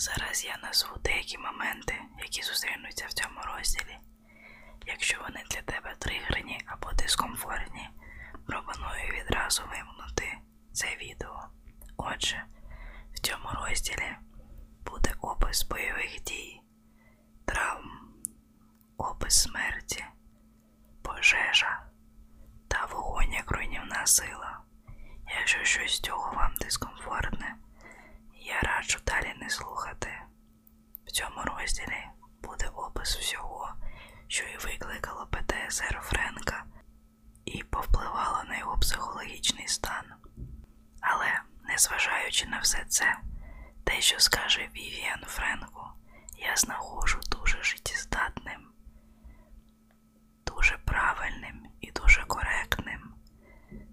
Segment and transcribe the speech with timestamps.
[0.00, 3.98] Зараз я назву деякі моменти, які зустрінуться в цьому розділі.
[4.86, 7.88] Якщо вони для тебе тригерні або дискомфортні,
[8.46, 10.38] пропоную відразу вимкнути
[10.72, 11.48] це відео.
[11.96, 12.44] Отже,
[13.14, 14.16] в цьому розділі
[14.86, 16.60] буде опис бойових дій,
[17.44, 18.14] травм,
[18.96, 20.04] опис смерті,
[21.02, 21.82] пожежа
[22.68, 24.60] та вогонь як руйнівна сила.
[25.38, 27.56] Якщо щось з цього вам дискомфортне,
[28.48, 30.08] я раджу далі не слухати.
[31.06, 32.04] В цьому розділі
[32.42, 33.74] буде опис всього,
[34.28, 36.64] що і викликало ПТСР Френка
[37.44, 40.04] і повпливало на його психологічний стан.
[41.00, 43.16] Але, незважаючи на все це,
[43.84, 45.86] те, що скаже Вівіан Френку,
[46.38, 48.68] я знаходжу дуже життєздатним,
[50.46, 53.14] дуже правильним і дуже коректним.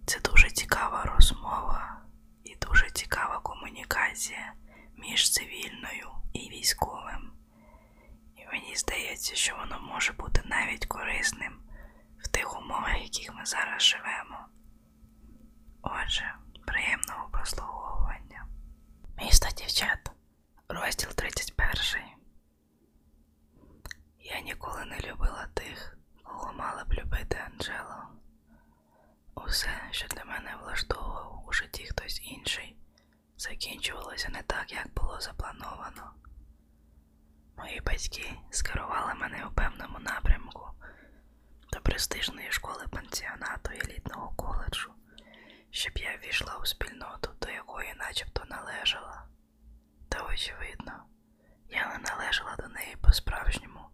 [0.05, 1.44] Це дуже цікава розмова
[3.85, 4.53] комунікація
[4.97, 7.31] між цивільною і військовим.
[8.35, 11.59] І мені здається, що воно може бути навіть корисним
[12.23, 14.45] в тих умовах, в яких ми зараз живемо.
[15.81, 16.35] Отже,
[16.67, 18.47] приємного прослуговування.
[19.17, 20.11] Місто дівчат,
[20.69, 21.75] розділ 31.
[24.19, 28.07] Я ніколи не любила тих, кого мала б любити Анджело.
[29.35, 32.77] Усе, що для мене влаштовував у житті хтось інший,
[33.37, 36.11] закінчувалося не так, як було заплановано.
[37.57, 40.69] Мої батьки скерували мене у певному напрямку
[41.73, 44.93] до престижної школи пансіонату елітного коледжу,
[45.71, 49.27] щоб я ввійшла у спільноту, до якої начебто належала.
[50.09, 51.05] Та очевидно,
[51.69, 53.85] я не належала до неї по-справжньому,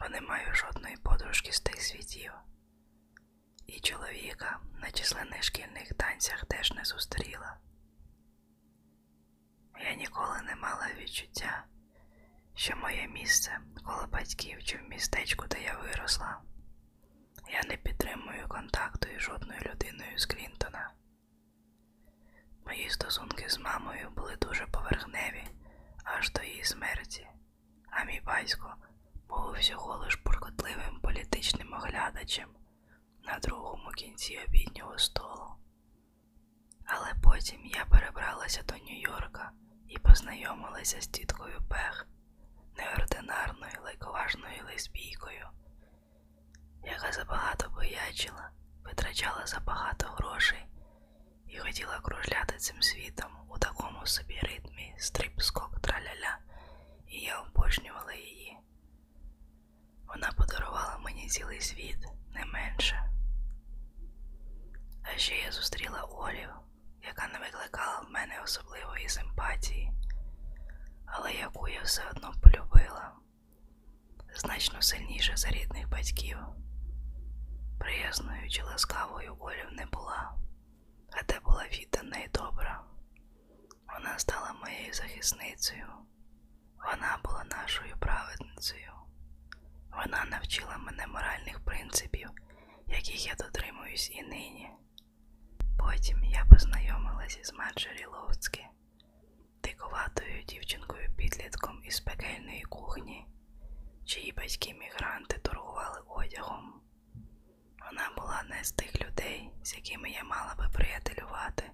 [0.00, 2.32] бо не маю жодної подружки з тих світів.
[3.66, 7.56] І чоловіка на численних шкільних танцях теж не зустріла.
[9.80, 11.64] Я ніколи не мала відчуття,
[12.54, 16.40] що моє місце коло батьків чи в містечку, де я виросла.
[17.52, 20.92] Я не підтримую контакту із жодною людиною з Клінтона.
[22.66, 25.44] Мої стосунки з мамою були дуже поверхневі
[26.04, 27.28] аж до її смерті,
[27.90, 28.76] а мій батько
[29.28, 32.48] був всього лиш буркотливим політичним оглядачем
[33.22, 35.54] на другому кінці обіднього столу.
[36.84, 37.14] Але
[37.46, 39.50] потім я перебралася до Нью-Йорка
[39.88, 42.06] і познайомилася з тіткою Пех,
[42.78, 45.48] неординарною лайковажною лесбійкою,
[46.84, 48.50] яка забагато боячила,
[48.84, 50.66] витрачала забагато грошей
[51.48, 56.38] і хотіла кружляти цим світом у такому собі ритмі стрип-скок траляля,
[57.08, 58.56] і я обожнювала її.
[60.06, 63.10] Вона подарувала мені цілий світ не менше.
[65.02, 66.65] А ще я зустріла Олів,
[67.06, 69.92] яка не викликала в мене особливої симпатії,
[71.06, 73.12] але яку я все одно полюбила
[74.34, 76.38] значно сильніше за рідних батьків.
[77.78, 80.34] Приязною чи ласкавою Олів не була,
[81.10, 82.82] проте була віддана і добра.
[83.94, 85.86] Вона стала моєю захисницею,
[86.78, 88.92] вона була нашою праведницею.
[89.90, 92.30] Вона навчила мене моральних принципів,
[92.86, 94.70] яких я дотримуюсь і нині.
[95.78, 98.66] Потім я познайомилася з Марджорі Ловцьки,
[99.62, 103.26] диковатою дівчинкою підлітком із пекельної кухні,
[104.04, 106.80] чиї батьки мігранти торгували одягом.
[107.86, 111.70] Вона була не з тих людей, з якими я мала би приятелювати,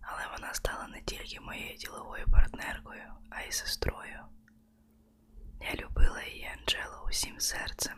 [0.00, 4.20] але вона стала не тільки моєю діловою партнеркою, а й сестрою.
[5.60, 7.96] Я любила її Анджело усім серцем.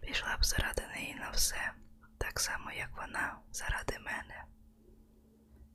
[0.00, 1.72] Пішла б заради неї на все,
[2.38, 4.44] так само, як вона заради мене.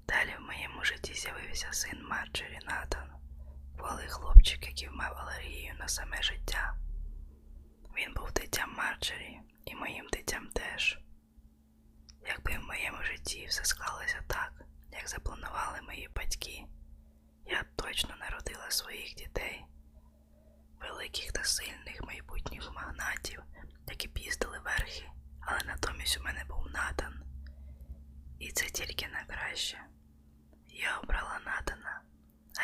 [0.08, 3.10] Далі в моєму житті з'явився син Марджорі Натан,
[3.78, 6.76] кволий хлопчик, який мав алергію на саме життя.
[7.98, 11.00] Він був дитям Марджорі і моїм дитям теж.
[12.28, 14.54] Якби в моєму житті все склалося так,
[14.92, 16.66] як запланували мої батьки,
[17.46, 19.66] я точно народила своїх дітей
[20.82, 23.44] великих та сильних майбутніх магнатів,
[23.88, 25.10] які б їздили верхи,
[25.46, 27.14] але натомість у мене був Натан.
[28.40, 29.78] І це тільки на краще.
[30.68, 32.02] Я обрала Натана,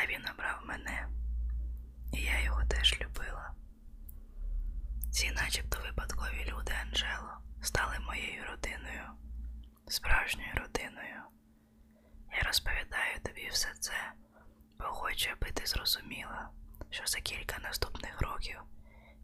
[0.03, 1.07] а він обрав мене,
[2.13, 3.55] і я його теж любила.
[5.11, 9.03] Ці начебто випадкові люди Анджело стали моєю родиною,
[9.87, 11.21] справжньою родиною.
[12.37, 14.11] Я розповідаю тобі все це,
[14.79, 16.49] бо хочу, аби ти зрозуміла,
[16.89, 18.61] що за кілька наступних років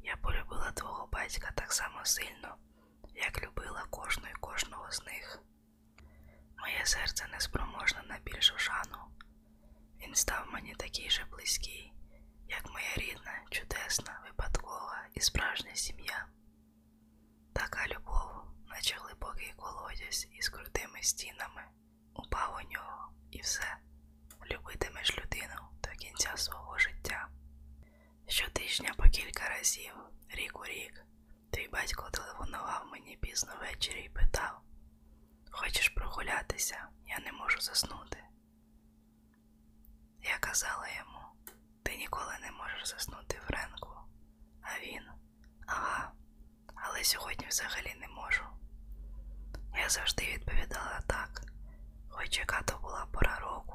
[0.04, 2.56] я полюбила твого батька так само сильно,
[3.16, 5.40] як любила кожну і кожного з них.
[6.58, 8.98] Моє серце не спроможне на більшу шану.
[10.02, 11.94] Він став мені такий же близький,
[12.48, 16.28] як моя рідна, чудесна, випадкова і справжня сім'я.
[17.54, 21.64] Така любов, наче глибокий колодязь із крутими стінами,
[22.14, 23.78] упав у нього і все,
[24.52, 27.28] любитимеш людину до кінця свого життя.
[28.28, 29.94] Щотижня по кілька разів,
[30.30, 31.06] рік у рік,
[31.56, 34.62] твій батько телефонував мені пізно ввечері і питав:
[35.52, 38.18] Хочеш прогулятися, я не можу заснути.
[40.24, 41.20] Я казала йому,
[41.84, 43.90] ти ніколи не можеш заснути Френку.
[44.62, 45.04] А він,
[45.68, 46.12] ага,
[46.76, 48.44] але сьогодні взагалі не можу.
[49.78, 51.42] Я завжди відповідала так,
[52.10, 53.66] хоч яка то була пора року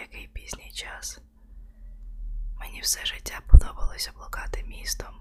[0.00, 1.18] який пізній час.
[2.58, 5.14] Мені все життя подобалося блукати містом,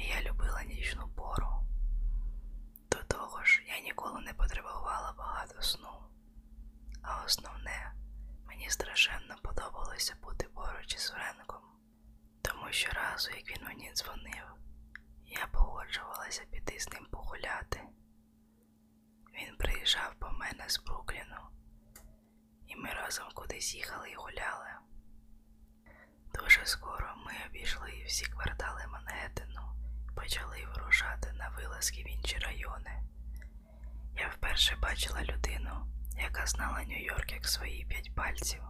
[0.00, 1.66] і я любила нічну пору.
[2.90, 5.88] До того ж, я ніколи не потребувала багато сну.
[7.02, 7.92] А основне,
[8.46, 11.62] мені страшенно подобалося бути поруч із Френком,
[12.42, 14.46] тому що разу, як він мені дзвонив,
[15.26, 17.80] я погоджувалася піти з ним погуляти.
[19.34, 21.40] Він приїжджав по мене з Брукліну,
[22.66, 24.70] і ми разом кудись їхали і гуляли.
[26.34, 28.49] Дуже скоро ми обійшли всі і
[30.30, 33.02] почали вирушати на вилазки в інші райони.
[34.16, 35.86] Я вперше бачила людину,
[36.22, 38.62] яка знала Нью-Йорк як свої п'ять пальців.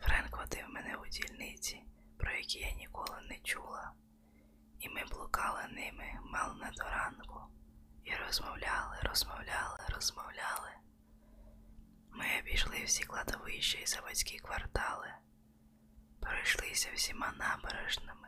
[0.00, 1.82] Френк водив мене у дільниці,
[2.18, 3.92] про які я ніколи не чула,
[4.78, 7.40] і ми блукали ними мало до ранку,
[8.04, 10.70] і розмовляли, розмовляли, розмовляли.
[12.10, 15.14] Ми обійшли всі кладовища і заводські квартали,
[16.20, 18.27] пройшлися всіма набережними,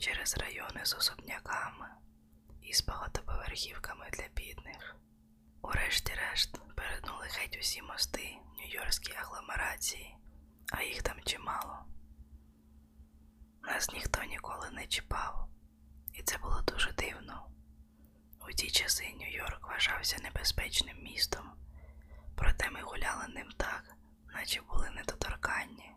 [0.00, 1.88] через райони з особняками
[2.62, 4.96] і з багатоповерхівками для бідних.
[5.62, 10.16] Урешті-решт перетнули геть усі мости Нью-Йоркській агломерації,
[10.72, 11.84] а їх там чимало.
[13.62, 15.48] Нас ніхто ніколи не чіпав,
[16.12, 17.46] і це було дуже дивно.
[18.48, 21.52] У ті часи Нью-Йорк вважався небезпечним містом,
[22.36, 23.96] проте ми гуляли ним так,
[24.26, 25.90] наче були недоторканні.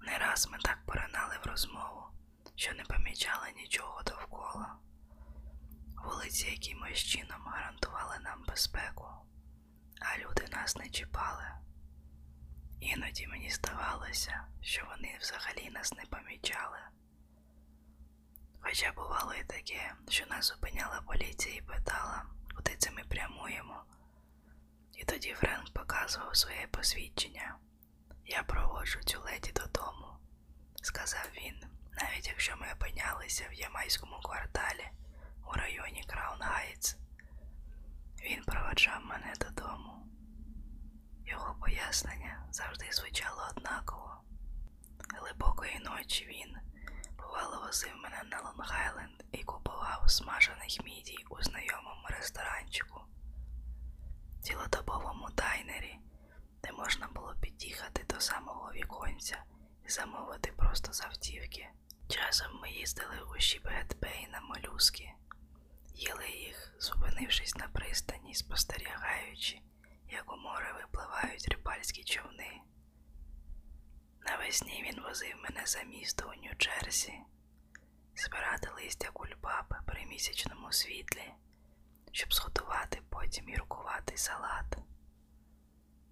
[0.00, 2.07] Не раз ми так поринали в розмову,
[3.68, 4.76] нічого довкола.
[6.04, 9.06] Вулиці якимось чином гарантували нам безпеку,
[10.00, 11.44] а люди нас не чіпали.
[12.80, 16.78] Іноді мені здавалося, що вони взагалі нас не помічали.
[18.60, 22.24] Хоча бувало і таке, що нас зупиняла поліція і питала,
[22.56, 23.84] куди це ми прямуємо.
[24.94, 27.58] І тоді Френк показував своє посвідчення.
[28.26, 30.06] Я проводжу цю леді додому,
[30.82, 34.90] сказав він, навіть якщо ми опинялися в Ямайському кварталі
[35.46, 36.96] у районі Краун Гайтс.
[38.24, 40.06] Він проводжав мене додому.
[41.26, 44.20] Його пояснення завжди звучало однаково.
[45.14, 46.56] Глибокої ночі він
[47.16, 53.00] бувало возив мене на Лонг-Айленд і купував смажених мідій у знайомому ресторанчику,
[54.42, 55.98] цілодобовому дайнері,
[56.62, 59.44] де можна було під'їхати до самого віконця
[59.86, 61.68] і замовити просто з автівки.
[62.08, 65.12] Часом ми їздили у Шіпгетбей на молюски,
[65.94, 69.60] їли їх, зупинившись на пристані, спостерігаючи,
[70.10, 72.60] як у море випливають рибальські човни.
[74.20, 77.12] Навесні він возив мене за місто у Нью-Джерсі,
[78.16, 81.32] збирати листя кульбаби при місячному світлі,
[82.12, 84.78] щоб зготувати потім гіркуватий салат.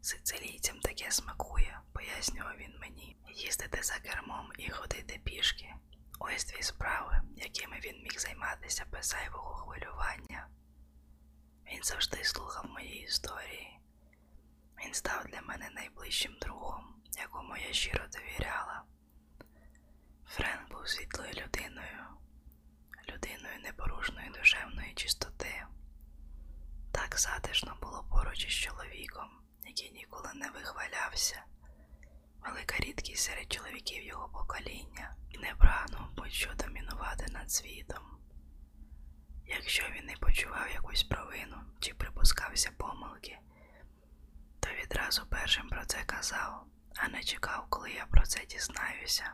[0.06, 5.74] Сицилійцям таке смакує, пояснював він мені, їздити за кермом і ходити пішки.
[6.18, 10.48] Ось дві справи, якими він міг займатися без зайвого хвилювання.
[11.72, 13.80] Він завжди слухав мої історії.
[14.84, 18.82] Він став для мене найближчим другом, якому я щиро довіряла.
[20.26, 22.06] Френк був світлою людиною,
[23.08, 25.66] людиною непорушної душевної чистоти.
[26.92, 31.44] Так затишно було поруч із чоловіком, який ніколи не вихвалявся.
[32.40, 38.18] Велика рідкість серед чоловіків його покоління і не прагнув будь-що домінувати над світом.
[39.46, 43.38] Якщо він не почував якусь провину чи припускався помилки,
[44.60, 49.32] то відразу першим про це казав, а не чекав, коли я про це дізнаюся.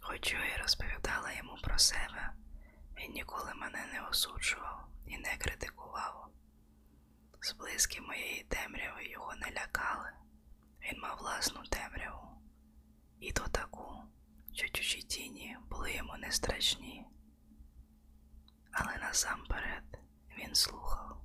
[0.00, 2.32] Хоч я розповідала йому про себе,
[2.98, 6.28] він ніколи мене не осуджував і не критикував.
[7.46, 10.10] Зблизьки моєї темряви його не лякали.
[10.82, 12.28] Він мав власну темряву,
[13.20, 14.02] і то таку,
[14.52, 17.04] що чужі тіні були йому не страшні.
[18.72, 19.98] Але насамперед
[20.38, 21.24] він слухав.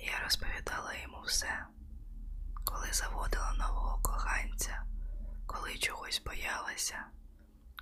[0.00, 1.66] Я розповідала йому все,
[2.64, 4.84] коли заводила нового коханця,
[5.46, 7.04] коли чогось боялася,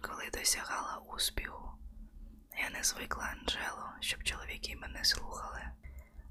[0.02, 1.70] коли досягала успіху.
[2.58, 5.70] Я не звикла, Анджело, щоб чоловіки мене слухали,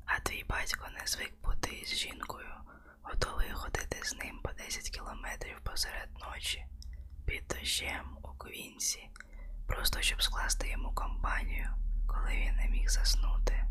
[0.06, 2.54] а твій батько не звик бути із жінкою,
[3.02, 6.66] готовий ходити з ним по 10 кілометрів посеред ночі,
[7.26, 9.10] під дощем у квінсі,
[9.68, 11.70] просто щоб скласти йому компанію,
[12.08, 13.66] коли він не міг заснути.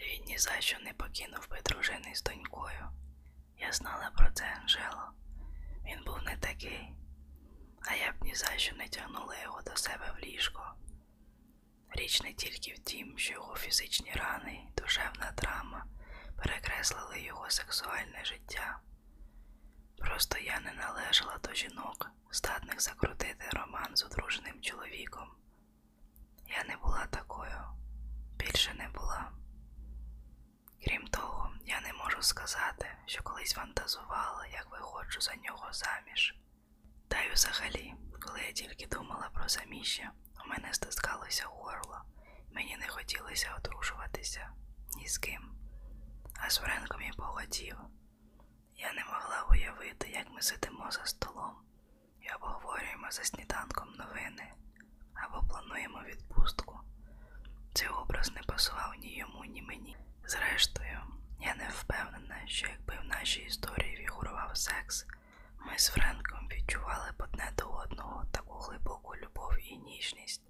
[0.00, 2.88] Він ні за що не покинув би дружини з донькою.
[3.58, 5.10] Я знала про це, Анжело.
[5.84, 6.92] Він був не такий,
[7.80, 10.74] а я б ні за що не тягнула його до себе в ліжко.
[11.90, 15.84] Річ не тільки в тім, що його фізичні рани й душевна драма
[16.36, 18.80] перекреслили його сексуальне життя.
[19.98, 25.28] Просто я не належала до жінок, здатних закрутити роман з одруженим чоловіком.
[26.48, 27.64] Я не була такою,
[28.36, 29.32] більше не була.
[30.84, 36.34] Крім того, я не можу сказати, що колись фантазувала, як виходжу за нього заміж.
[37.08, 40.12] Та й взагалі, коли я тільки думала про заміжжя,
[40.50, 42.02] мене стискалося горло,
[42.50, 44.50] мені не хотілося одружуватися
[44.96, 45.54] ні з ким.
[46.34, 47.76] А з Френком я погодів.
[48.76, 51.54] Я не могла уявити, як ми сидимо за столом
[52.20, 54.52] і обговорюємо за сніданком новини
[55.14, 56.80] або плануємо відпустку.
[57.74, 59.96] Цей образ не пасував ні йому, ні мені.
[60.24, 61.00] Зрештою,
[61.40, 65.06] я не впевнена, що якби в нашій історії фігурував секс,
[65.60, 70.42] ми з Френком відчували одне до одного таку глибоку любов і ніжність.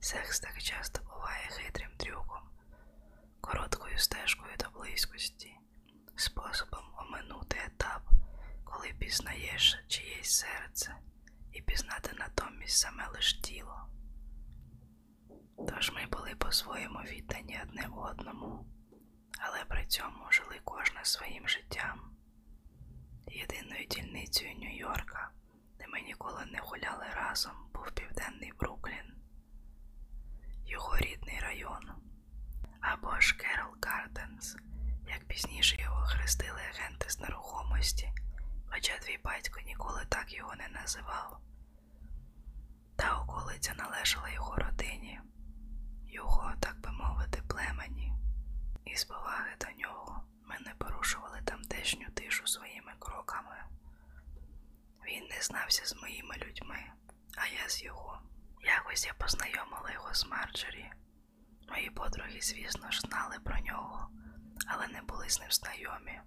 [0.00, 2.42] Секс так часто буває хитрим трюком,
[3.40, 5.56] короткою стежкою до близькості,
[6.16, 8.02] способом оминути етап,
[8.64, 10.96] коли пізнаєш чиєсь серце
[11.52, 13.86] і пізнати натомість саме лиш тіло.
[15.68, 18.66] Тож ми були по-своєму віддані одне одному,
[19.38, 22.19] але при цьому жили кожне своїм життям.
[23.32, 25.28] Єдиною дільницею Нью-Йорка,
[25.78, 29.14] де ми ніколи не гуляли разом, був південний Бруклін,
[30.66, 31.90] його рідний район,
[32.80, 34.56] або ж Керол Гарденс,
[35.08, 38.12] як пізніше його хрестили агенти з нерухомості,
[38.66, 41.40] хоча твій батько ніколи так його не називав.
[42.96, 45.20] Та околиця належала його родині,
[46.08, 48.12] його, так би мовити, племені,
[48.84, 53.64] і з поваги до нього ми не порушували тамтешню тишу своїми кроками.
[55.06, 56.92] Він не знався з моїми людьми,
[57.36, 58.22] а я з його.
[58.62, 60.92] Якось я познайомила його з Марджорі.
[61.68, 64.10] Мої подруги, звісно ж, знали про нього,
[64.66, 66.20] але не були з ним знайомі.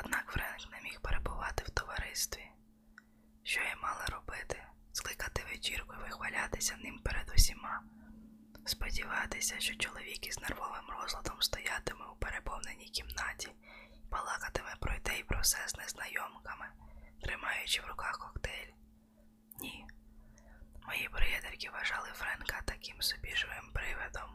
[0.00, 2.50] Однак Френк не міг перебувати в товаристві.
[3.42, 4.66] Що я мала робити?
[4.92, 7.82] Скликати вечірку і вихвалятися ним перед усіма,
[8.66, 13.50] сподіватися, що чоловік із нервовим розладом стоятиме у переповненій кімнаті
[13.92, 16.66] і балакатиме про те й про все з незнайомками,
[17.22, 18.72] тримаючи в руках коктейль.
[19.60, 19.86] Ні.
[20.86, 24.30] Мої приятельки вважали Френка таким собі живим привидом.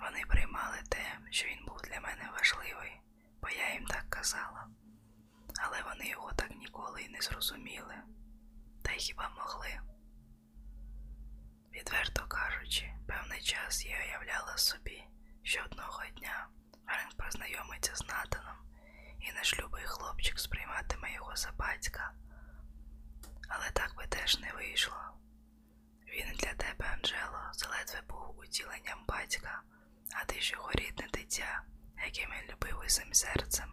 [0.00, 3.00] Вони приймали те, що він був для мене важливий,
[3.42, 4.66] бо я їм так казала.
[5.60, 7.94] Але вони його так ніколи й не зрозуміли.
[8.82, 9.80] Та й хіба могли?
[11.76, 15.04] Відверто кажучи, певний час я уявляла собі,
[15.42, 16.48] що одного дня
[16.86, 18.56] Френк познайомиться з Натаном,
[19.20, 22.12] і наш любий хлопчик сприйматиме його за батька.
[23.48, 24.96] Але так би теж не вийшло.
[26.06, 29.62] Він для тебе, Анджело, заледве був утіленням батька,
[30.14, 31.62] а ти ж його рідне дитя,
[32.04, 33.70] яке він любив усім серцем.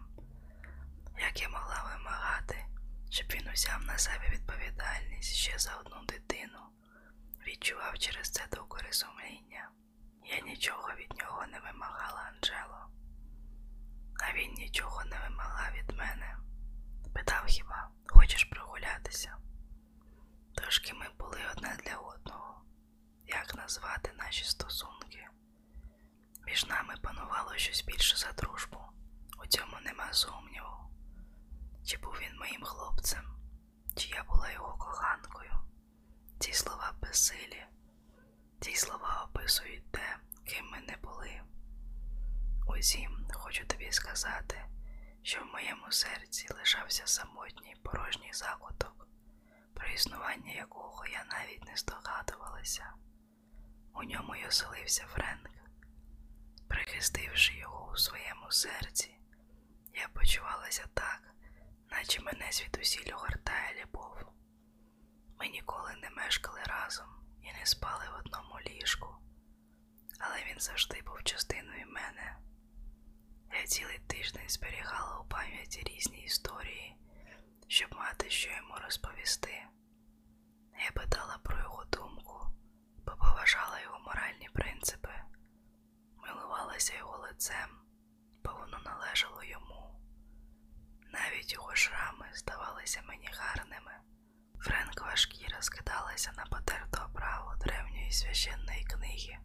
[1.18, 2.64] Як я могла вимагати,
[3.10, 6.58] щоб він узяв на себе відповідальність ще за одну дитину,
[7.46, 9.70] відчував через це докори сумління.
[10.24, 12.86] Я нічого від нього не вимагала, Анджело,
[14.20, 16.36] а він нічого не вимагав від мене.
[17.14, 19.36] Питав хіба, хочеш прогулятися?
[20.54, 22.62] Тож ким ми були одне для одного,
[23.26, 25.26] як назвати наші стосунки?
[26.46, 28.78] Між нами панувало щось більше за дружбу,
[29.44, 30.90] у цьому нема сумніву.
[31.84, 33.36] Чи був він моїм хлопцем,
[33.96, 35.52] чи я була його коханкою?
[36.38, 37.64] Ці слова безсилі,
[38.60, 41.40] ці слова описують те, ким ми не були.
[42.66, 44.64] Усім хочу тобі сказати,
[45.22, 49.08] що в моєму серці лишався самотній порожній закуток,
[49.74, 52.92] про існування якого я навіть не здогадувалася.
[53.94, 55.50] У ньому й оселився Френк.
[56.68, 59.18] Прихистивши його у своєму серці,
[59.94, 61.34] я почувалася так,
[61.90, 64.16] наче мене звідусіль огортає любов.
[65.44, 67.06] Ми ніколи не мешкали разом
[67.42, 69.16] і не спали в одному ліжку,
[70.18, 72.36] але він завжди був частиною мене.
[73.60, 76.96] Я цілий тиждень зберігала у пам'яті різні історії,
[77.68, 79.66] щоб мати що йому розповісти.
[80.84, 82.46] Я питала про його думку,
[83.06, 85.14] бо поважала його моральні принципи,
[86.16, 87.68] милувалася його лицем,
[88.44, 90.00] бо воно належало йому.
[91.12, 93.94] Навіть його шрами здавалися мені гарними.
[94.64, 99.38] Френкова шкіра скидалася на потерту оправу древньої священної книги.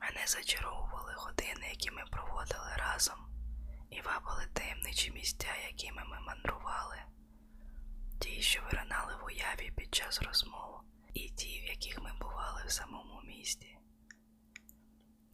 [0.00, 3.18] Мене зачаровували години, які ми проводили разом,
[3.90, 6.96] і вабили таємничі місця, якими ми мандрували,
[8.20, 10.80] ті, що виринали в уяві під час розмов,
[11.14, 13.78] і ті, в яких ми бували в самому місті.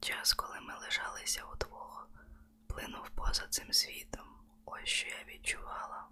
[0.01, 2.09] Час, коли ми лежалися удвох,
[2.69, 4.29] плинув поза цим світом,
[4.65, 6.09] ось що я відчувала.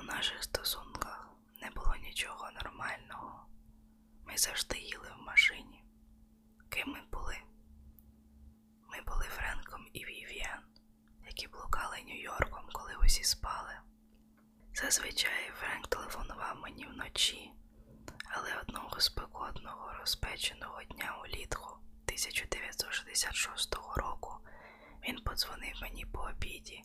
[0.00, 1.28] У наших стосунках
[1.62, 3.46] не було нічого нормального.
[4.26, 5.84] Ми завжди їли в машині.
[6.68, 7.36] Ким ми були?
[8.88, 10.62] Ми були Френком і Вів'ян,
[11.26, 13.74] які блукали Нью-Йорком, коли усі спали.
[14.74, 17.52] Зазвичай Френк телефонував мені вночі,
[18.28, 21.68] але одного спекотного розпеченого дня улітку
[22.06, 24.36] 1966 року
[25.08, 26.84] він подзвонив мені по обіді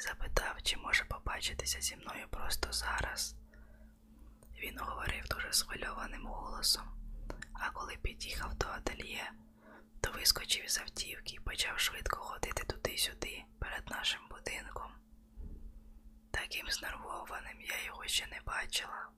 [0.00, 3.36] запитав, чи може побачитися зі мною просто зараз.
[4.62, 6.84] Він говорив дуже схвильованим голосом,
[7.52, 9.32] а коли під'їхав до ательє,
[10.00, 14.92] то вискочив із автівки і почав швидко ходити туди-сюди перед нашим будинком.
[16.30, 19.08] Таким знервованим я його ще не бачила.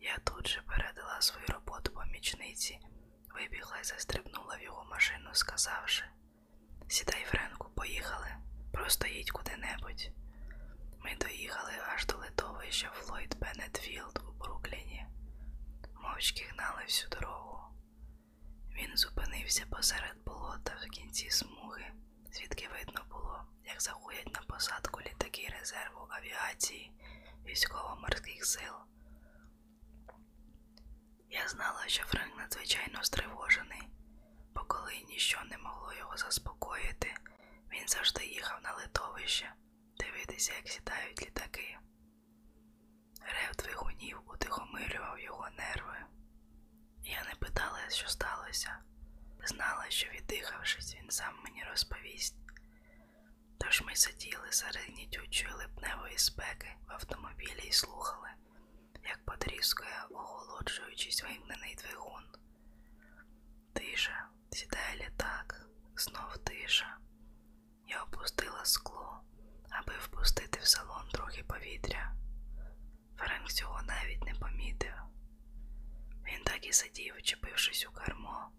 [0.00, 2.78] Я тут же передала свою роботу помічниці,
[3.34, 6.04] вибігла і застрибнула в його машину, сказавши
[6.88, 8.36] Сідай, Френку, поїхали,
[8.72, 10.10] просто їдь куди-небудь.
[11.04, 15.06] Ми доїхали аж до летовища Флойд Беннет-Філд у Брукліні,
[16.02, 17.60] мовчки гнали всю дорогу.
[18.74, 21.92] Він зупинився посеред болота в кінці смуги,
[22.32, 26.92] звідки видно було, як заходять на посадку літаки резерву авіації
[27.46, 28.74] військово-морських сил.
[31.30, 33.82] Я знала, що Френк надзвичайно стривожений,
[34.54, 37.14] бо коли ніщо не могло його заспокоїти,
[37.82, 39.52] він завжди їхав на литовище
[39.98, 41.78] дивитися, як сідають літаки.
[43.20, 45.96] Рев двигунів утихомирював його нерви.
[47.04, 48.78] Я не питала, що сталося,
[49.44, 52.36] знала, що віддихавшись, він сам мені розповість.
[53.58, 58.28] Тож ми сиділи серед гнітючої липневої спеки в автомобілі і слухали,
[59.04, 62.24] як потріскує, охолоджуючись вимкнений двигун.
[63.72, 65.66] Тиша, сідає літак,
[65.96, 66.98] знов тиша.
[67.92, 69.20] Я опустила скло,
[69.70, 72.14] аби впустити в салон трохи повітря.
[73.16, 74.94] Френк цього навіть не помітив.
[76.24, 78.50] Він так і сидів, вчепившись у кермо,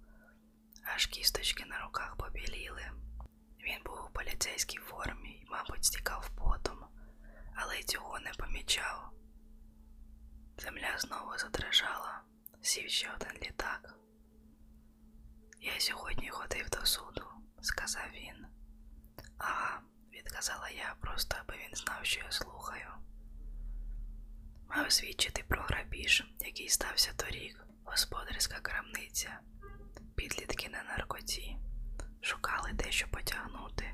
[0.96, 2.92] аж кісточки на руках побіліли.
[3.60, 6.86] Він був у поліцейській формі і, мабуть, стікав потом,
[7.56, 9.12] але цього не помічав.
[10.58, 12.22] Земля знову задрижала,
[12.62, 13.96] сів ще один літак.
[15.62, 17.26] Я сьогодні ходив до суду,
[17.62, 18.46] сказав він.
[19.38, 19.82] Ага,
[20.14, 22.88] відказала я, просто аби він знав, що я слухаю.
[24.70, 29.40] Мав свідчити про грабіж, який стався торік, господарська крамниця,
[30.16, 31.58] підлітки на наркоті,
[32.22, 33.94] шукали де що потягнути,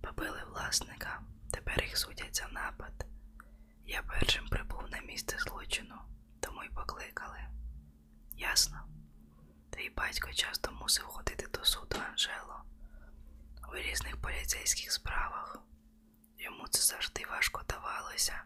[0.00, 3.06] побили власника, тепер їх судять за напад.
[3.86, 5.94] Я першим прибув на місце злочину,
[6.40, 7.38] тому й покликали.
[8.32, 8.80] Ясно?
[9.70, 12.64] Твій батько часто мусив ходити до суду Анжело
[13.72, 15.58] у різних поліцейських справах.
[16.38, 18.42] Йому це завжди важко давалося.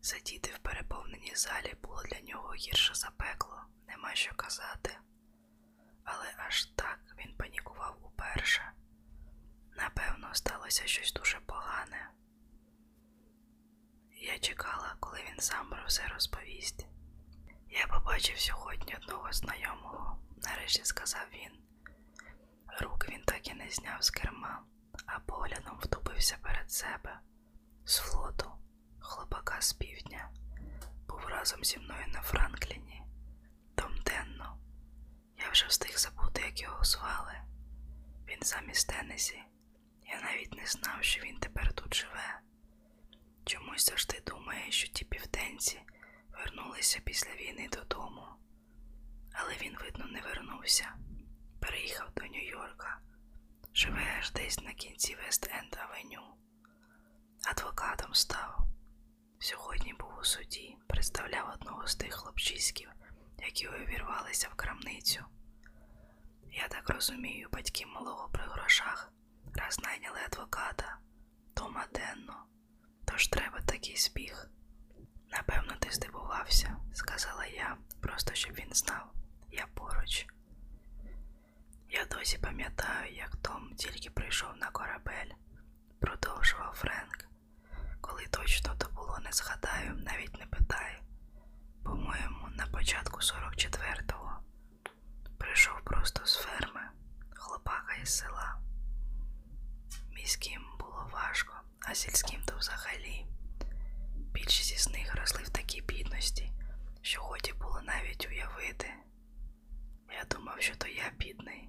[0.00, 4.96] Сидіти в переповненій залі було для нього гірше за пекло, нема що казати.
[6.04, 8.72] Але аж так він панікував уперше.
[9.76, 12.10] Напевно, сталося щось дуже погане.
[14.12, 16.86] Я чекала, коли він сам про все розповість.
[17.70, 21.58] Я побачив сьогодні одного знайомого, нарешті сказав він.
[22.80, 24.62] Рук він так і не зняв з керма,
[25.06, 27.20] а поглядом втупився перед себе
[27.84, 28.50] з флоту,
[29.00, 30.30] хлопака з півдня,
[31.08, 33.02] був разом зі мною на Франкліні.
[33.74, 34.58] Том Денно.
[35.38, 37.34] Я вже встиг забути, як його звали.
[38.28, 39.42] Він сам із Теннесі.
[40.06, 42.40] Я навіть не знав, що він тепер тут живе.
[43.44, 45.80] Чомусь завжди думає, що ті південці
[46.32, 48.26] вернулися після війни додому.
[49.32, 50.94] Але він, видно, не вернувся.
[51.60, 52.98] Переїхав до Нью-Йорка.
[53.74, 56.22] Живе аж десь на кінці Вест-Енд Авеню.
[57.50, 58.66] Адвокатом став.
[59.38, 62.90] Сьогодні був у суді, представляв одного з тих хлопчиськів,
[63.38, 65.24] які увірвалися в крамницю.
[66.52, 69.12] Я так розумію, батьки малого при грошах
[69.54, 70.98] раз найняли адвоката
[71.54, 72.44] Тома Денно.
[73.04, 74.48] Тож треба такий збіг.
[75.30, 79.12] Напевно, ти здивувався, сказала я, просто щоб він знав,
[79.50, 80.26] я поруч.
[81.90, 85.32] Я досі пам'ятаю, як Том тільки прийшов на корабель,
[86.00, 87.28] продовжував Френк.
[88.00, 91.02] Коли точно то було, не згадаю, навіть не питай.
[91.84, 94.38] По-моєму, на початку 44-го
[95.38, 96.80] прийшов просто з ферми,
[97.34, 98.60] хлопака із села.
[100.12, 103.26] Міським було важко, а сільським то взагалі.
[104.16, 106.52] Більшість із них росли в такій бідності,
[107.02, 108.94] що годі було навіть уявити.
[110.12, 111.68] Я думав, що то я бідний,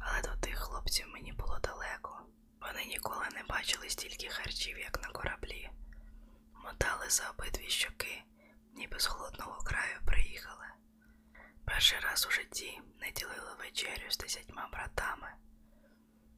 [0.00, 2.22] але до тих хлопців мені було далеко.
[2.60, 5.70] Вони ніколи не бачили стільки харчів, як на кораблі.
[6.64, 8.22] Мотали за обидві щоки,
[8.74, 10.66] ніби з холодного краю приїхали.
[11.64, 15.28] Перший раз у житті не ділили вечерю з десятьма братами.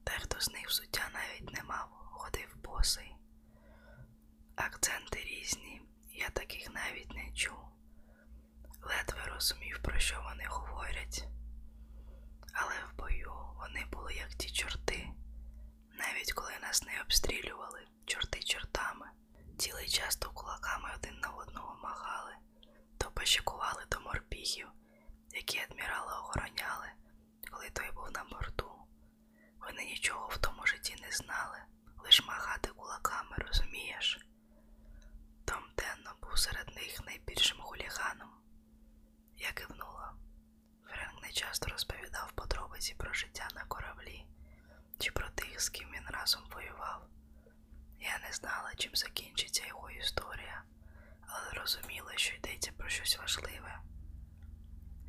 [0.06, 3.16] Дехто з них взуття навіть не мав, ходив босий.
[4.56, 7.58] Акценти різні, я таких навіть не чув.
[8.82, 11.28] Ледве розумів, про що вони говорять.
[12.54, 15.08] Але в бою вони були як ті чорти.
[15.98, 19.06] Навіть коли нас не обстрілювали, чорти чортами,
[19.58, 22.32] цілий час то кулаками один на одного махали,
[22.98, 24.68] то пощекували до морпіхів,
[25.32, 26.88] які адмірала охороняли,
[27.50, 28.70] коли той був на борту.
[29.60, 31.58] Вони нічого в тому житті не знали,
[32.04, 34.26] лиш махати кулаками, розумієш?
[35.44, 38.30] Том Тенно був серед них найбільшим хуліганом.
[39.36, 40.12] Я кивнула.
[40.94, 44.26] Френк не часто розповідав подробиці про життя на кораблі
[44.98, 47.06] чи про тих, з ким він разом воював.
[48.00, 50.62] Я не знала, чим закінчиться його історія,
[51.26, 53.80] але розуміла, що йдеться про щось важливе.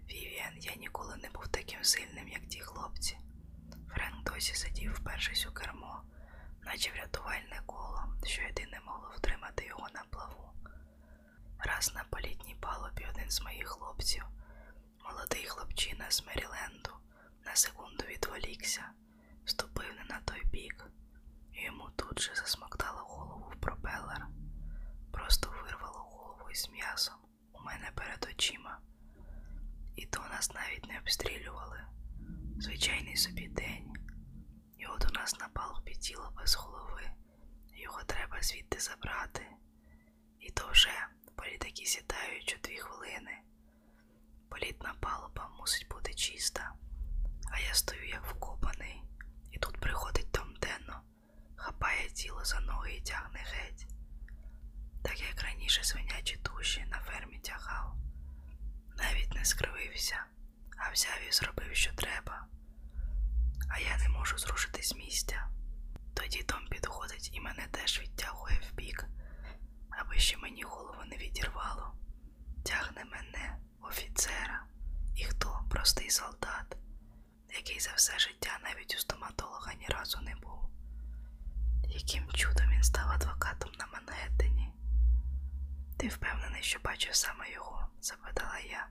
[0.09, 3.17] Вівіан, я ніколи не був таким сильним, як ті хлопці.
[3.89, 6.01] Френк досі сидів впершись у кермо,
[6.61, 10.49] наче врятувальне коло, що єдине могло втримати його на плаву.
[11.59, 14.23] Раз на політній палубі один з моїх хлопців,
[15.07, 16.91] молодий хлопчина з Меріленду,
[17.45, 18.89] на секунду відволікся,
[19.45, 20.85] ступив не на той бік,
[21.53, 24.27] і йому тут же засмоктало голову в пропелер.
[25.11, 27.15] Просто вирвало голову із м'ясом
[27.53, 28.79] у мене перед очима.
[29.95, 31.81] І то нас навіть не обстрілювали.
[32.59, 33.93] Звичайний собі день.
[34.77, 37.09] І от у нас на палубі тіло без голови.
[37.75, 39.45] Його треба звідти забрати.
[40.39, 43.41] І то вже політики сідають у дві хвилини.
[44.59, 46.73] Політна палуба мусить бути чиста,
[47.51, 49.01] а я стою як вкопаний,
[49.51, 51.01] і тут приходить Том Денно,
[51.55, 53.87] хапає тіло за ноги і тягне геть,
[55.03, 57.95] так як раніше свинячі душі на фермі тягав.
[58.97, 60.25] Навіть не скривився,
[60.77, 62.47] а взяв і зробив, що треба.
[63.69, 65.49] А я не можу зрушити з місця.
[66.13, 69.05] Тоді Том підходить і мене теж відтягує вбік,
[69.89, 71.93] аби ще мені голову не відірвало.
[72.63, 74.63] Тягне мене, офіцера,
[75.15, 76.77] і хто простий солдат,
[77.49, 80.69] який за все життя навіть у стоматолога ні разу не був.
[81.87, 84.73] Яким чудом він став адвокатом на Манхеттені?
[85.97, 87.87] Ти впевнений, що бачив саме його?
[88.01, 88.87] запитала я.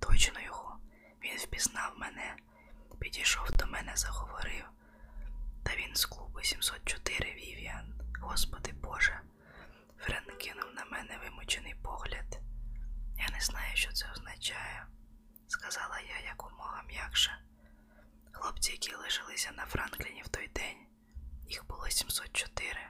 [0.00, 0.78] Точно його.
[1.24, 2.36] Він впізнав мене,
[2.98, 4.64] підійшов до мене, заговорив.
[5.62, 7.94] Та він з клубу 704 Вівіан.
[8.20, 9.20] Господи Боже.
[9.98, 12.40] Френ кинув на мене вимучений погляд.
[13.18, 14.86] Я не знаю, що це означає,
[15.46, 17.38] сказала я якомога м'якше.
[18.32, 20.86] Хлопці, які лишилися на Франкліні в той день,
[21.48, 22.80] їх було 704.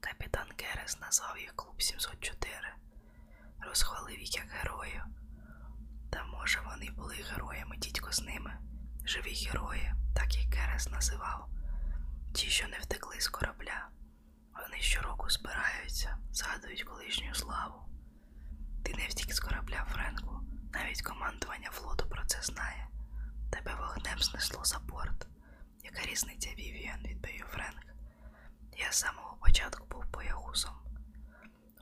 [0.00, 2.74] Капітан Керес назвав їх клуб 704,
[3.60, 5.02] розхвалив їх як героїв.
[6.10, 8.58] Та може вони були героями дідько з ними,
[9.04, 11.48] живі герої, так і Керес називав.
[12.34, 13.88] Ті, що не втекли з корабля.
[14.52, 17.87] Вони щороку збираються, згадують колишню славу.
[18.82, 20.40] Ти не втік з корабля, Френку,
[20.72, 22.88] навіть командування флоту про це знає.
[23.50, 25.26] Тебе вогнем знесло за борт.
[25.84, 27.86] Яка різниця Вівіан, відповів Френк.
[28.76, 30.74] Я з самого початку був боягузом.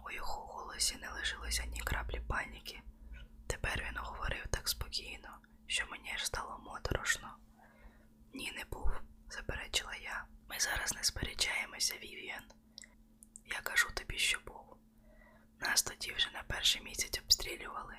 [0.07, 2.81] У його голосі не лишилося ні краплі паніки.
[3.47, 5.29] Тепер він говорив так спокійно,
[5.67, 7.37] що мені аж стало моторошно.
[8.35, 8.91] Ні, не був,
[9.31, 10.25] заперечила я.
[10.49, 12.45] Ми зараз не сперечаємося, Вівіан.
[13.47, 14.39] Я кажу тобі, що
[15.87, 17.96] тоді вже на перший місяць обстрілювали.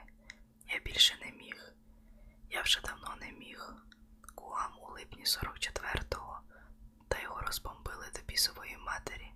[0.67, 1.73] Я більше не міг.
[2.49, 3.73] Я вже давно не міг.
[4.35, 6.39] Гуам у липні 44-го,
[7.07, 9.31] та його розбомбили до бісової матері.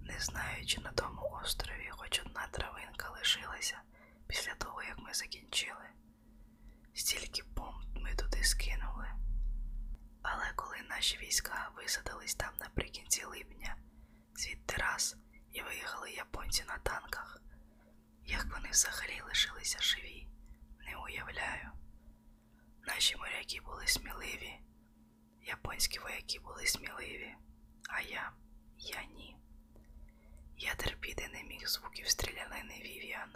[0.00, 3.80] Не знаю, чи на тому острові хоч одна травинка лишилася
[4.26, 5.86] після того, як ми закінчили.
[6.94, 9.08] Стільки бомб ми туди скинули.
[10.22, 13.76] Але коли наші війська висадились там наприкінці липня,
[14.34, 15.16] звідти раз
[15.52, 17.42] і виїхали японці на танках,
[18.26, 20.28] я взагалі лишилися живі,
[20.80, 21.70] не уявляю.
[22.86, 24.60] Наші моряки були сміливі,
[25.42, 27.34] японські вояки були сміливі,
[27.88, 28.32] а я,
[28.78, 29.36] я ні.
[30.56, 33.32] Я терпіти не міг звуків стрілянини Вівіан,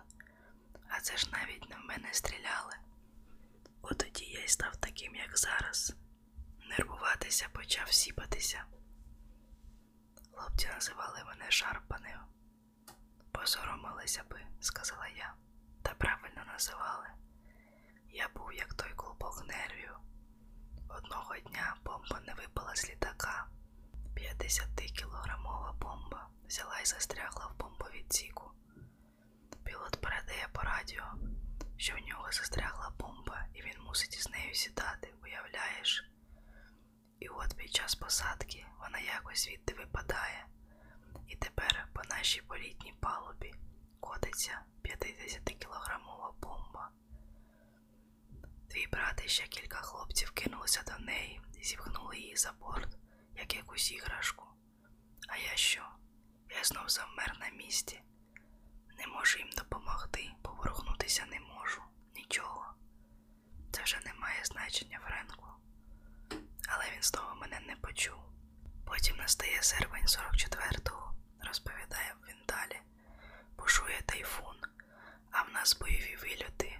[0.88, 2.74] а це ж навіть не в мене стріляли.
[3.82, 5.94] От тоді я й став таким, як зараз.
[6.68, 8.64] Нервуватися почав сіпатися.
[10.32, 12.18] Хлопці називали мене шарпанею.
[13.40, 15.34] Посоромилися би, сказала я,
[15.82, 17.06] та правильно називали.
[18.10, 19.96] Я був як той клубок нервів.
[20.88, 23.46] Одного дня бомба не випала з літака.
[24.16, 28.50] 50-кілограмова бомба взяла і застрягла в бомбовідсіку.
[29.64, 31.04] Пілот передає по радіо,
[31.76, 36.10] що в нього застрягла бомба, і він мусить із нею сідати, уявляєш?
[37.20, 40.46] І от під час посадки вона якось звідти випадає,
[42.18, 43.54] нашій політній палубі
[44.00, 46.90] котиться 50-кілограмова бомба.
[48.68, 52.98] Твій брат і ще кілька хлопців кинулися до неї і зіпхнули її за борт,
[53.36, 54.44] як якусь іграшку.
[55.28, 55.82] А я що?
[56.50, 58.00] Я знов завмер на місці.
[58.98, 61.82] Не можу їм допомогти, поворухнутися не можу.
[62.14, 62.74] Нічого.
[63.72, 65.46] Це вже не має значення, Френку.
[66.68, 68.18] Але він знову мене не почув.
[68.84, 71.07] Потім настає серпень 44-го,
[71.42, 72.80] розповідає він далі.
[73.58, 74.56] Бушує тайфун,
[75.30, 76.78] а в нас бойові вильоти.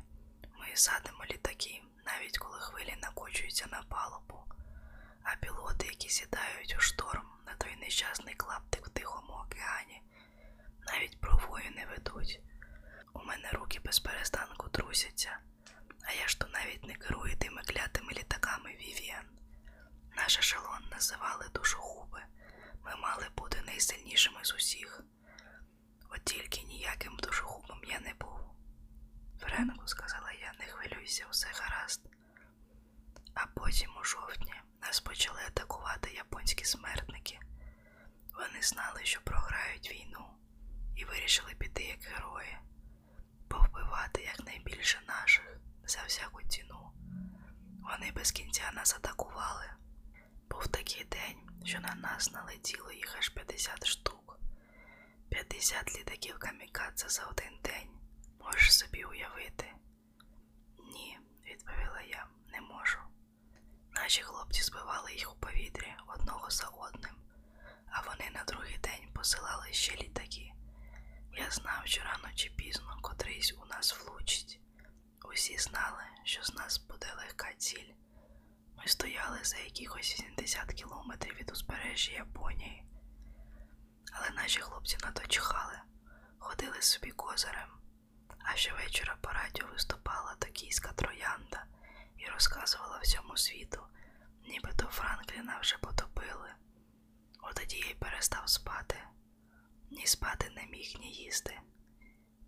[0.59, 4.45] Ми садимо літаки, навіть коли хвилі накочуються на палубу.
[5.23, 10.03] А пілоти, які сідають у шторм на той нещасний клаптик в Тихому океані,
[10.87, 12.41] навіть бровою не ведуть.
[13.13, 15.39] У мене руки без перестанку трусяться,
[16.03, 19.25] а я ж то навіть не керую тими клятими літаками Вівіан.
[20.17, 22.23] Наш ешелон називали душогуби.
[22.89, 25.05] Ми мали бути найсильнішими з усіх.
[26.11, 28.41] От тільки ніяким душогубом я не був.
[29.41, 32.01] Френку, сказала я, не хвилюйся, все гаразд.
[33.35, 37.39] А потім у жовтні нас почали атакувати японські смертники.
[38.33, 40.25] Вони знали, що програють війну,
[40.97, 42.59] і вирішили піти як герої,
[43.49, 46.93] повбивати якнайбільше наших за всяку ціну.
[47.83, 49.71] Вони без кінця нас атакували.
[50.51, 54.41] Був такий день, що на нас налетіло їх аж 50 штук.
[55.29, 57.89] 50 літаків камікадзе за один день.
[58.41, 59.73] Можеш собі уявити?
[60.79, 62.99] Ні, відповіла я, не можу.
[63.91, 67.15] Наші хлопці збивали їх у повітрі одного за одним,
[67.91, 70.53] а вони на другий день посилали ще літаки.
[71.33, 74.61] Я знав, що рано чи пізно котрийсь у нас влучить.
[75.25, 77.93] Усі знали, що з нас буде легка ціль.
[78.79, 82.85] Ми стояли за якихось 80 кілометрів від узбережжя Японії.
[84.13, 85.81] Але наші хлопці надто чхали,
[86.39, 87.69] ходили собі козирем.
[88.39, 91.65] А щовечора по радіо виступала токійська троянда
[92.17, 93.83] і розказувала всьому світу,
[94.45, 96.51] нібито Франкліна вже потопили.
[97.43, 98.97] От тоді я й перестав спати.
[99.91, 101.61] Ні спати не міг, ні їсти.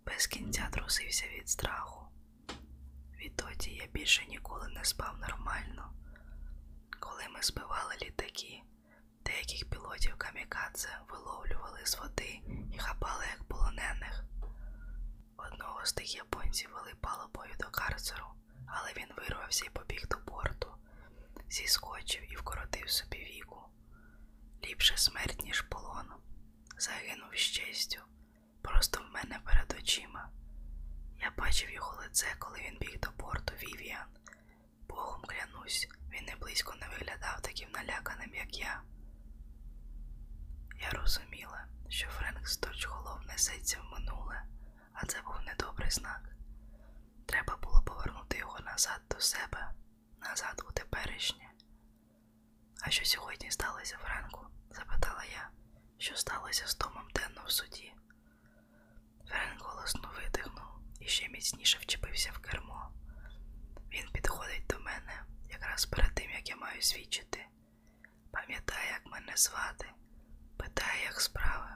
[0.05, 2.07] Без кінця трусився від страху.
[3.17, 5.93] Відтоді я більше ніколи не спав нормально.
[7.01, 8.61] Коли ми збивали літаки,
[9.25, 12.41] деяких пілотів камікадзе виловлювали з води
[12.73, 14.23] і хапали як полонених.
[15.37, 18.25] Одного з тих японців вели палубою до карцеру,
[18.67, 20.67] але він вирвався і побіг до порту,
[21.49, 23.61] зіскочив і вкоротив собі віку.
[24.63, 26.07] Ліпше смерть, ніж полон.
[26.77, 28.01] Загинув з честю,
[28.61, 30.29] просто в мене перед очима.
[31.21, 34.07] Я бачив його лице, коли він біг до порту Вівіан.
[34.95, 38.81] Богом клянусь, він не близько не виглядав таким наляканим, як я.
[40.81, 44.43] Я розуміла, що Френк Сторчголов несеться в минуле,
[44.93, 46.21] а це був недобрий знак.
[47.25, 49.71] Треба було повернути його назад до себе,
[50.19, 51.51] назад у теперішнє.
[52.81, 54.47] А що сьогодні сталося, Френку?
[54.69, 55.49] запитала я,
[55.97, 57.93] що сталося з Томом Денно в суді.
[59.27, 60.67] Френк голосно видихнув
[60.99, 62.91] і ще міцніше вчепився в кермо.
[63.91, 67.45] Він підходить до мене якраз перед тим, як я маю свідчити.
[68.31, 69.87] Пам'ятає, як мене звати,
[70.57, 71.69] питає, як справи.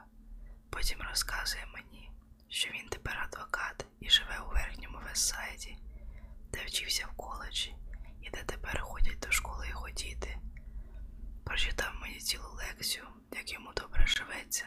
[0.70, 2.10] Потім розказує мені,
[2.48, 5.78] що він тепер адвокат і живе у верхньому Вестсайді,
[6.52, 7.76] де вчився в коледжі
[8.22, 10.38] і де тепер ходять до школи його діти.
[11.44, 14.66] Прочитав мені цілу лекцію, як йому добре живеться.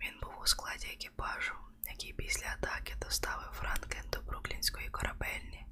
[0.00, 1.54] Він був у складі екіпажу,
[1.90, 5.66] який після атаки доставив Франклін до Бруклінської корабельні.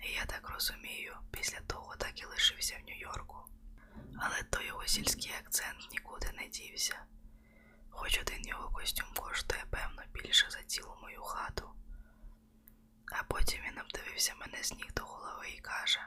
[0.00, 3.36] І я так розумію, після того так і лишився в Нью-Йорку.
[4.18, 7.04] Але той його сільський акцент нікуди не дівся.
[7.90, 11.70] Хоч один його костюм коштує, певно, більше за цілу мою хату.
[13.82, 16.00] подивився мене з ніг до голови і каже: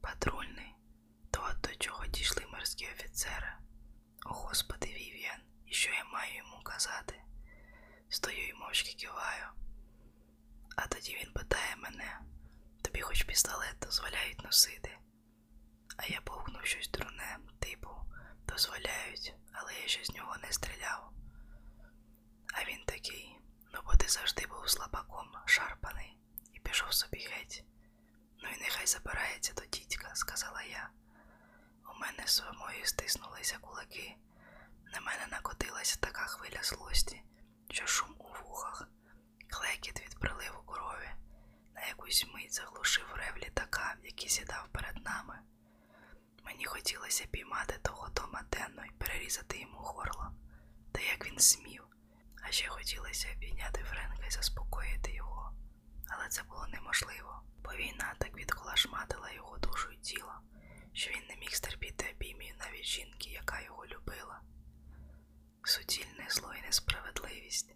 [0.00, 0.74] Патрульний,
[1.30, 3.52] то от до чого дійшли морські офіцери.
[4.26, 7.22] О господи, Вів'ян, і що я маю йому казати?
[8.08, 9.46] Стою і мовчки киваю.
[10.76, 12.20] А тоді він питає мене,
[12.82, 14.98] тобі хоч пістолет дозволяють носити.
[15.96, 17.90] А я повкнув щось дурне, типу,
[18.46, 21.10] дозволяють, але я ще з нього не стріляв.
[22.54, 23.38] А він такий,
[23.72, 26.18] ну бо ти завжди був слабаком, шарпаний,
[26.52, 27.64] і пішов собі геть.
[28.42, 30.90] Ну і нехай забирається до дідька, сказала я.
[31.94, 34.16] У мене самої стиснулися кулаки.
[34.92, 37.22] На мене накотилася така хвиля злості,
[37.70, 38.88] що шум у вухах,
[39.50, 41.10] клекіт від приливу крові,
[41.74, 45.38] на якусь мить заглушив рев літака, який сідав перед нами.
[46.44, 50.32] Мені хотілося піймати того Тома Тенно і перерізати йому горло,
[50.92, 51.84] та як він смів,
[52.42, 55.52] а ще хотілося обійняти Френка і заспокоїти його,
[56.08, 60.32] але це було неможливо, бо війна так відколашматила його душу і тіло,
[60.92, 64.40] що він не міг стерпіти обіймів навіть жінки, яка його любила.
[65.64, 67.74] Суцільне зло і несправедливість.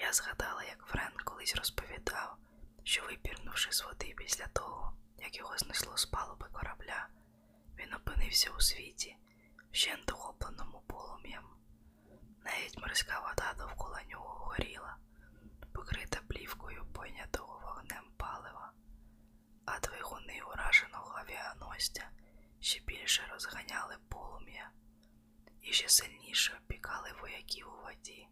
[0.00, 2.36] Я згадала, як Френк колись розповідав,
[2.84, 7.08] що випірнувши з води після того, як його знесло з палуби корабля,
[7.78, 9.16] він опинився у світі,
[9.72, 11.44] вщент охопленому полум'ям.
[12.44, 14.96] Навіть морська вода довкола нього горіла,
[15.72, 18.72] покрита плівкою пойнятого вогнем палива,
[19.64, 22.10] а двигуни ураженого авіаносця
[22.60, 24.70] ще більше розганяли полум'я
[25.62, 28.28] і ще сильніше опікали вояків у воді.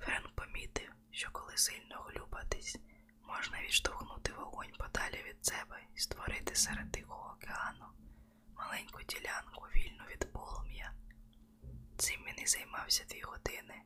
[0.00, 2.78] Френк помітив, що коли сильно глюбатись,
[3.22, 7.84] можна відштовхнути вогонь подалі від себе і створити серед Тихого океану
[8.58, 10.92] маленьку ділянку вільну від полум'я.
[11.96, 13.82] Цим він і займався дві години,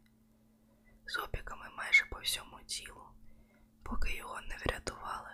[1.07, 3.05] з опіками майже по всьому тілу,
[3.83, 5.31] поки його не врятували,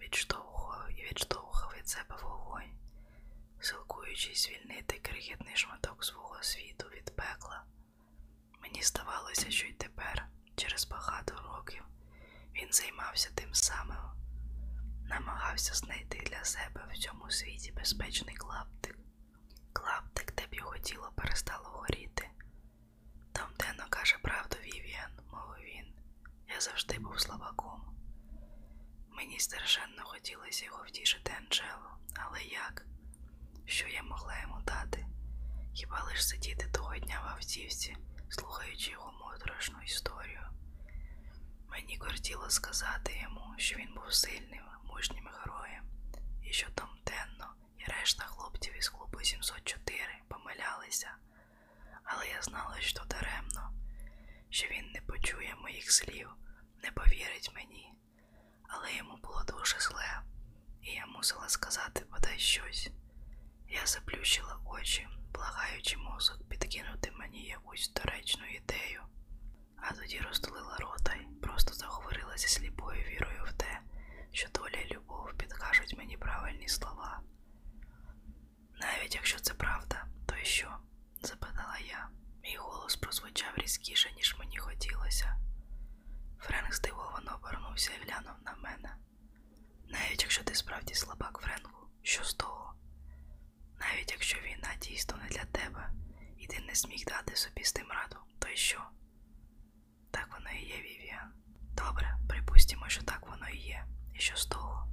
[0.00, 2.78] відштовхував і відштовхував від себе вогонь,
[3.60, 7.64] силкуючись звільнити крихітний шматок свого світу від пекла.
[8.62, 11.84] Мені здавалося, що й тепер, через багато років,
[12.54, 14.19] він займався тим самим,
[15.10, 18.98] намагався знайти для себе в цьому світі безпечний клаптик,
[19.72, 22.30] клаптик, де б його тіло перестало горіти.
[23.32, 25.94] Том Дено каже правду Вівіан, мовив він.
[26.54, 27.80] Я завжди був слабаком.
[29.10, 32.86] Мені страшенно хотілося його втішити Анджело, але як?
[33.66, 35.06] Що я могла йому дати?
[35.74, 37.96] Хіба лиш сидіти того дня в автівці,
[38.28, 40.40] слухаючи його моторошну історію?
[41.68, 44.64] Мені кортіло сказати йому, що він був сильним,
[45.00, 45.88] мужнім героями,
[46.42, 51.14] і що там денно і решта хлопців із клубу 704 помилялися,
[52.04, 53.72] але я знала, що даремно,
[54.50, 56.30] що він не почує моїх слів,
[56.82, 57.92] не повірить мені,
[58.68, 60.22] але йому було дуже зле,
[60.82, 62.90] і я мусила сказати бодай щось.
[63.68, 69.02] Я заплющила очі, благаючи мозок підкинути мені якусь доречну ідею,
[69.76, 73.80] а тоді розтулила рота й просто заговорила зі сліпою вірою в те,
[74.32, 77.20] що доля і любов підкажуть мені правильні слова.
[78.74, 80.76] Навіть якщо це правда, то й що?
[81.22, 82.08] запитала я.
[82.42, 85.36] Мій голос прозвучав різкіше, ніж мені хотілося.
[86.38, 88.96] Френк здивовано обернувся і глянув на мене.
[89.88, 92.74] Навіть якщо ти справді слабак, Френку, що з того?
[93.80, 95.90] Навіть якщо війна дійсно не для тебе,
[96.38, 98.82] і ти не зміг дати собі з тим раду, то й що?
[100.10, 101.32] Так воно і є, Вівіан.
[101.76, 103.86] Добре, припустимо, що так воно і є.
[104.14, 104.88] І що з того?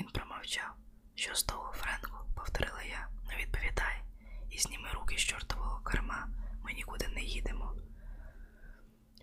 [0.00, 0.74] Він промовчав.
[1.14, 2.16] Що з того, Френку?
[2.36, 3.08] повторила я.
[3.28, 4.02] Не відповідай
[4.50, 6.28] і зніми руки з чортового керма.
[6.64, 7.74] Ми нікуди не їдемо.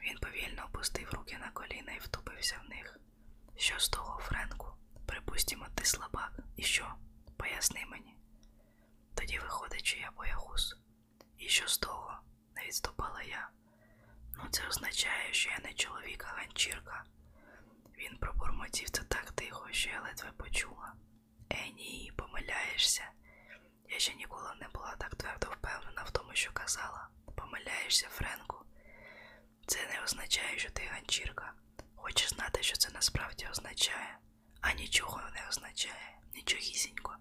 [0.04, 3.00] Він повільно опустив руки на коліна і втупився в них.
[3.56, 4.68] Що з того, Френку?
[5.06, 6.40] Припустимо, ти слабак.
[6.56, 6.96] І що?
[7.38, 8.18] Поясни мені.
[9.16, 10.76] Тоді виходить, що я боягуз.
[11.38, 12.20] І що з того?
[12.56, 13.50] не відступала я.
[14.38, 17.04] Ну, це означає, що я не чоловік, а ганчірка.
[17.98, 20.94] Він пробурмотів це так тихо, що я ледве почула.
[21.50, 23.04] Е, ні, помиляєшся.
[23.90, 27.10] Я ще ніколи не була так твердо впевнена в тому, що казала.
[27.36, 28.66] Помиляєшся, Френку.
[29.68, 31.54] Це не означає, що ти ганчірка.
[31.96, 34.18] Хочеш знати, що це насправді означає,
[34.62, 37.16] а нічого не означає, нічогісінько.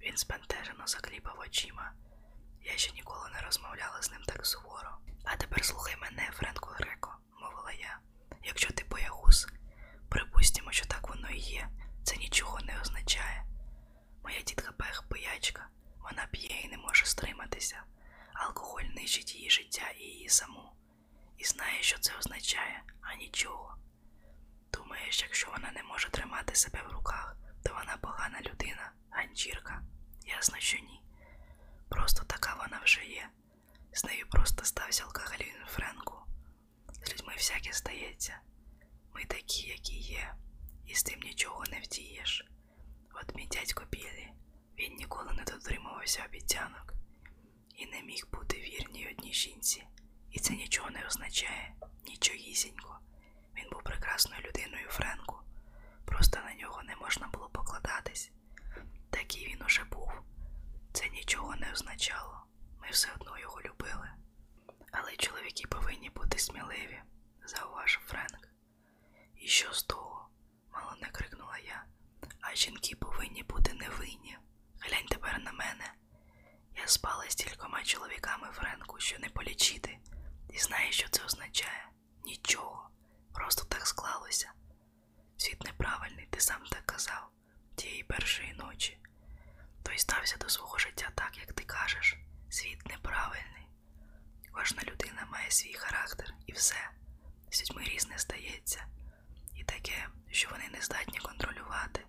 [0.00, 1.92] Він збентежено закліпав очима.
[2.62, 4.98] Я ще ніколи не розмовляла з ним так суворо.
[5.24, 7.98] А тепер слухай мене, Френко Греко, мовила я.
[8.44, 9.46] Якщо ти боягуз,
[10.08, 11.68] припустимо, що так воно і є.
[12.04, 13.44] Це нічого не означає.
[14.24, 15.68] Моя тітка Пех пиячка,
[15.98, 17.82] вона п'є і не може стриматися.
[18.32, 20.72] Алкоголь нищить її життя і її саму.
[21.38, 23.76] І знає, що це означає, а нічого.
[24.72, 27.36] Думаєш, якщо вона не може тримати себе в руках,
[27.78, 29.82] вона погана людина, ганчірка?
[30.26, 31.02] Ясно, що ні.
[31.88, 33.28] Просто така вона вже є.
[33.92, 36.14] З нею просто стався алкоголін Френку.
[36.92, 38.40] З людьми всяке стається.
[39.14, 40.34] Ми такі, які є,
[40.86, 42.44] і з тим нічого не вдієш.
[43.14, 44.28] От мій дядько Білі,
[44.78, 46.94] він ніколи не дотримувався обіцянок
[47.74, 49.86] і не міг бути вірній одній жінці.
[50.30, 51.74] І це нічого не означає,
[52.06, 52.98] нічогісінько.
[53.56, 55.47] Він був прекрасною людиною Френку.
[56.08, 58.30] Просто на нього не можна було покладатись.
[59.10, 60.12] Такий він уже був.
[60.92, 62.44] Це нічого не означало.
[62.80, 64.10] Ми все одно його любили.
[64.92, 67.02] Але чоловіки повинні бути сміливі,
[67.44, 68.48] зауважив Френк.
[69.36, 70.28] І що з того?
[70.72, 71.84] мало не крикнула я.
[72.40, 74.38] А жінки повинні бути невинні.
[74.80, 75.92] Глянь тепер на мене.
[76.76, 79.98] Я спала з кількома чоловіками Френку, що не полічити.
[80.50, 81.88] І знаєш, що це означає?
[82.24, 82.90] Нічого.
[83.34, 84.52] Просто так склалося.
[85.38, 87.28] Світ неправильний, ти сам так казав,
[87.76, 88.98] тієї першої ночі.
[89.82, 92.16] Той стався до свого життя так, як ти кажеш.
[92.50, 93.68] Світ неправильний.
[94.52, 96.90] Кожна людина має свій характер і все.
[97.50, 98.86] З людьми різне стається.
[99.54, 102.06] І таке, що вони не здатні контролювати.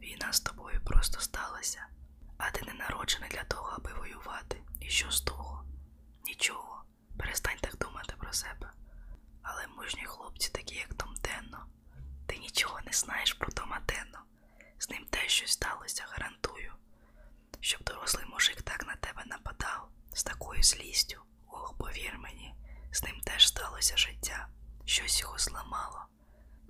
[0.00, 1.86] Війна з тобою просто сталася,
[2.38, 4.62] а ти не народжений для того, аби воювати.
[4.80, 5.64] І що з того?
[6.24, 6.84] Нічого.
[7.18, 8.70] Перестань так думати про себе.
[9.42, 11.66] Але мужні хлопці, такі Том Тенно,
[12.26, 13.80] ти нічого не знаєш про Тома.
[14.84, 16.72] З ним те щось сталося, гарантую.
[17.60, 21.22] Щоб дорослий мужик так на тебе нападав, з такою злістю.
[21.46, 22.54] Ох, повір мені,
[22.92, 24.48] з ним теж сталося життя,
[24.84, 26.06] щось його зламало.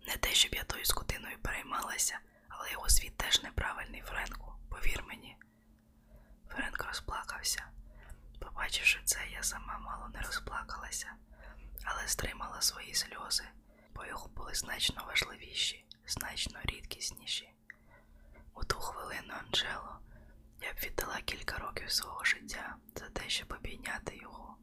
[0.06, 2.18] Не те, щоб я тою скотиною переймалася,
[2.48, 5.36] але його світ теж неправильний, Френку, повір мені.
[6.48, 7.64] Френк розплакався.
[8.40, 11.12] Побачивши це, я сама мало не розплакалася,
[11.84, 13.44] але стримала свої сльози,
[13.94, 17.50] бо його були значно важливіші, значно рідкісніші.
[18.54, 19.98] У ту хвилину Анджело
[20.62, 24.56] я б віддала кілька років свого життя за те, щоб обійняти його,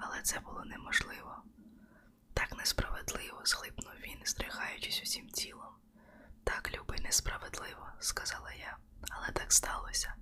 [0.00, 1.42] але це було неможливо.
[2.34, 5.74] Так несправедливо, схлипнув він, здригаючись усім тілом.
[6.44, 8.76] Так, любий, несправедливо, сказала я,
[9.10, 10.14] але так сталося.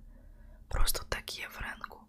[0.69, 2.01] Просто так є, Френку,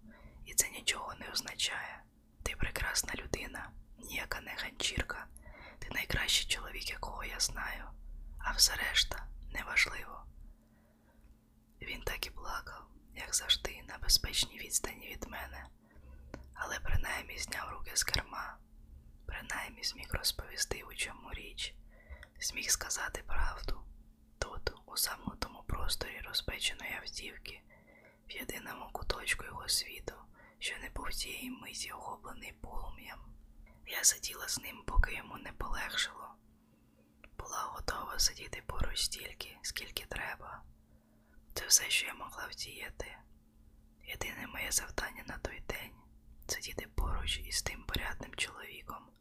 [0.47, 2.03] і це нічого не означає.
[2.43, 5.27] Ти прекрасна людина, ніяка не ганчірка.
[5.79, 7.85] Ти найкращий чоловік, якого я знаю,
[8.39, 10.25] а все решта неважливо.
[11.83, 15.67] Він так і плакав, як завжди, на безпечній відстані від мене,
[16.55, 18.57] але принаймні зняв руки з керма,
[19.83, 21.74] принаймні зміг розповісти, у чому річ,
[22.41, 23.80] зміг сказати правду.
[24.39, 27.61] Тут, у самотому просторі розпеченої автівки,
[28.28, 30.14] в єдиному куточку його світу,
[30.59, 33.18] що не був тієї миті охоплений полум'ям.
[33.87, 36.35] Я сиділа з ним, поки йому не полегшило.
[37.39, 40.62] Була готова сидіти поруч стільки, скільки треба.
[41.55, 43.16] Це все, що я могла вдіяти.
[44.05, 45.93] Єдине моє завдання на той день
[46.47, 49.12] сидіти поруч із тим порядним чоловіком,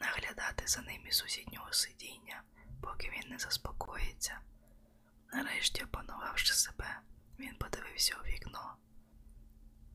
[0.00, 2.42] наглядати за ним із сусіднього сидіння,
[2.80, 4.40] поки він не заспокоїться.
[5.32, 7.00] Нарешті, опанувавши себе,
[7.38, 8.76] він подивився у вікно.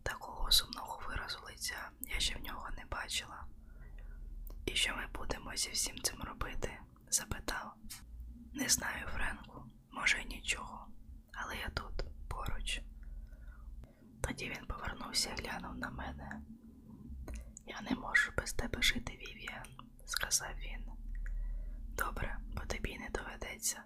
[0.03, 3.45] Такого сумного виразу лиця я ще в нього не бачила.
[4.65, 6.79] І що ми будемо зі всім цим робити?
[7.09, 7.73] запитав.
[8.53, 10.87] Не знаю, Френку, може й нічого,
[11.33, 12.81] але я тут поруч.
[14.21, 16.41] Тоді він повернувся і глянув на мене.
[17.65, 19.65] Я не можу без тебе жити, Вів'ян,
[20.11, 20.85] сказав він.
[21.97, 23.83] Добре, бо тобі не доведеться.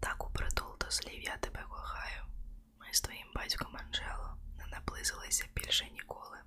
[0.00, 2.22] Так упритул до слів я тебе кохаю.
[2.80, 6.38] Ми з твоїм батьком Анджело не наблизилися більше ніколи.